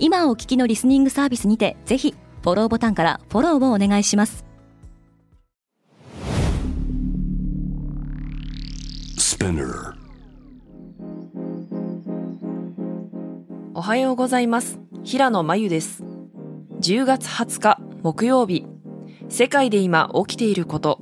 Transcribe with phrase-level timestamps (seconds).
[0.00, 4.44] 今お聞きのリスニングサービスにてぜひフォローボタンからフォローをお願いします。
[13.74, 14.78] おはようございます。
[15.02, 16.04] 平野真由です。
[16.80, 18.66] 10月20日木曜日。
[19.28, 21.00] 世界で今起きていること。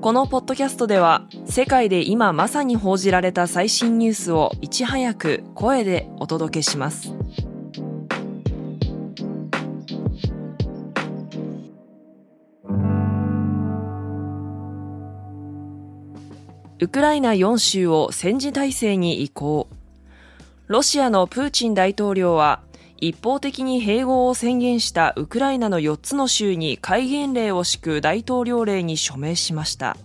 [0.00, 7.12] このポッドキャストでは世界で今まさに報じられた最新ニュースをいち早く声でお届けします
[16.80, 19.68] ウクライナ4州を戦時体制に移行。
[20.68, 22.62] ロシアのプーチン大統領は
[22.98, 29.96] 一方的に併合を宣言したウクライナの4つの州に戒厳令を敷く大統領令に署名しました。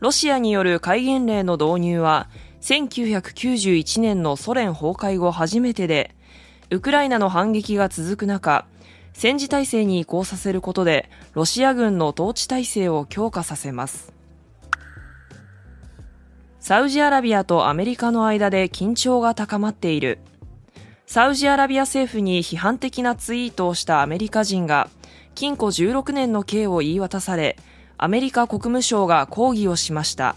[0.00, 2.28] ロシアによる戒厳令の導入は
[2.60, 6.16] 1991年のソ連崩壊後初めてで、
[6.70, 8.66] ウクライナの反撃が続く中、
[9.12, 14.17] 戦時体制に移行させることでロシア軍の統治体制を強化させます。
[16.68, 20.18] サウジアラビアとアメリカの間で緊張が高まっている。
[21.06, 24.90] サウジアラビア政府に批判的なツイートをしたアメリカ人が、
[25.34, 27.56] 禁錮16年の刑を言い渡され、
[27.96, 30.36] アメリカ国務省が抗議をしました。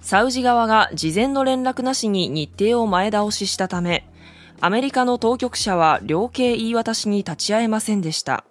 [0.00, 4.08] サウジ側が事前の連絡なしに日程を前倒ししたため、
[4.60, 8.44] アメリカの当局者は量刑言い渡しに立ち会えませんでした。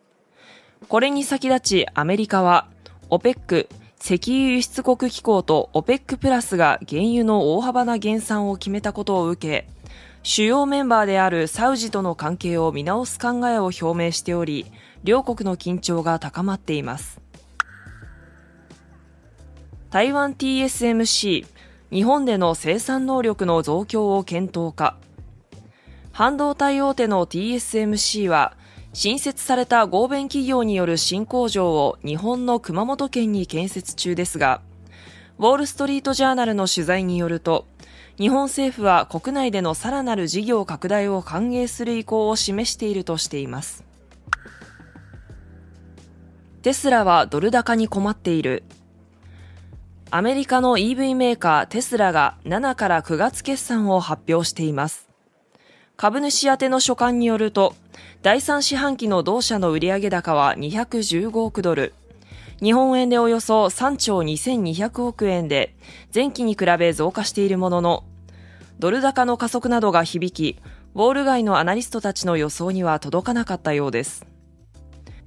[0.90, 2.68] これに先立ちアメリカは、
[3.10, 3.70] OPEC
[4.02, 9.68] 石油輸出国機構と OPEC プラスが原油の大幅な減産を決めたことを受け、
[10.24, 14.66] 主要メンバーであるサウジとの関係を見直す考えを表明しており、
[15.04, 17.22] 両国の緊張が高まっています。
[19.90, 21.46] 台湾 TSMC、
[21.92, 24.98] 日本での生産能力の増強を検討か。
[26.12, 28.54] 半導体大手の TSMC は、
[28.94, 34.62] 新設された合弁企業による新工場を日本の熊本県に建設中ですが、
[35.38, 37.68] ウォールストリートジャーナルの取材によると、
[38.18, 43.86] 日本政府は国内でのさらなる事業拡大を歓迎する意向を示しているとしています。
[46.62, 48.64] テスラはドル高に困っている。
[50.12, 55.09] アメリカの EV メーカーテスラが7から9月決算を発表しています。
[56.02, 57.76] 株主宛ての書簡によると、
[58.22, 61.94] 第3四半期の同社の売上高は215億ドル、
[62.62, 65.76] 日本円でおよそ3兆2200億円で、
[66.16, 68.04] 前期に比べ増加しているものの、
[68.80, 70.58] ドル高の加速などが響き、
[70.96, 74.26] ウォール街のアナリストたちの予想には届かなかったようです。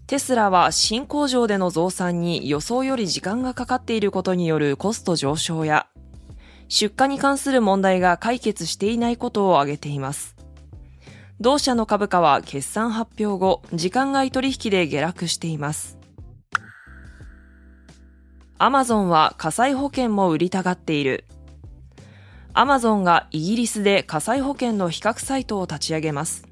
[0.07, 5.87] テスラは新工場での増産に予想より時間がかかっていることによるコスト上昇や、
[6.69, 10.42] 出荷に関する問題が解決していないことを挙げています。
[11.43, 15.99] 同社の株価は決算発表後、時間外取引で下落しています。
[18.59, 21.25] アマゾンは火災保険も売りたがっている。
[22.53, 26.47] アマゾンがイギリスで火災保険の比較サイトを立ち上げます。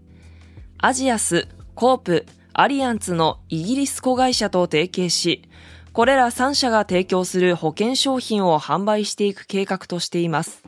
[0.79, 1.47] アジアス、
[1.77, 5.49] コープ、アリアンツのイギリス子会社と提携し、
[5.93, 10.65] これら3社が提供する保険商品を販売していく計画としています。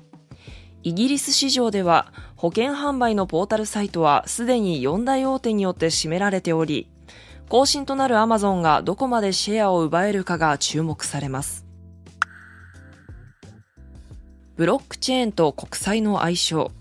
[0.84, 2.12] イギリス市場では
[2.42, 6.88] 保険販売のポータルサイトはすでに4大大手によって占められており、
[7.48, 11.64] 更新となるアマゾンがどこまでシェアを奪えるかが注目されます。
[14.56, 16.72] ブロックチェーンと国債の相性。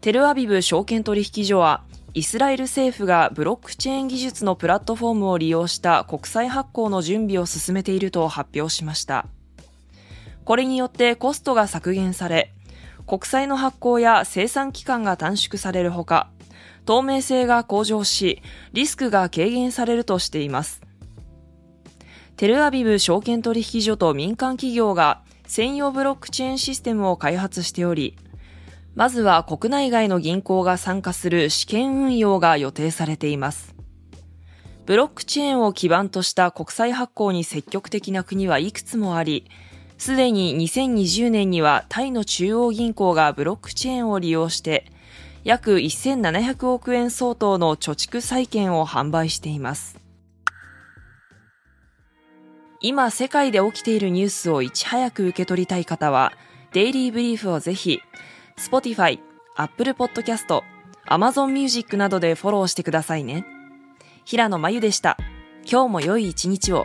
[0.00, 1.82] テルアビブ証券取引所は、
[2.12, 9.26] イスラエル政府がブロックチェーン技術のプラットフォームを利用した国債発行の準備を進めていると発表しました。
[10.44, 12.53] これによってコストが削減され、
[13.06, 16.30] 国債の発行や生産期間が短縮されるほか、
[16.86, 18.42] 透明性が向上し、
[18.72, 20.80] リスクが軽減されるとしています。
[22.36, 28.16] テルアビブ証券取引所と民間企業が専用ブロックチェーンシステムを開発しており、
[28.94, 33.74] まずは国内外の銀行が参加する試験運用が予定されています。
[34.86, 39.50] ブロックチェーンを基盤とした国際発行に積極的な国はいくつもあり、
[40.04, 44.84] すでに2020年にはタイの中央銀行がブロックチェーンを利用して、
[45.44, 49.98] 約1700億円相当の貯蓄債券を販売しています。
[52.82, 56.34] 今世界で起きているニュースをいち早く受け取りたい方は、
[56.74, 58.00] デイリーブリーフをぜひ、
[58.58, 59.18] Spotify、
[59.56, 60.60] Apple Podcast、
[61.08, 63.46] Amazon Music などでフォローしてくださいね。
[64.26, 65.16] 平野真由でした。
[65.64, 66.84] 今日も良い一日を。